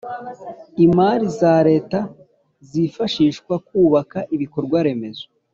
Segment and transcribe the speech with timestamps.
[0.85, 1.99] Imari za leta
[2.69, 5.25] zifashishwa kubaka ibikorwa remezo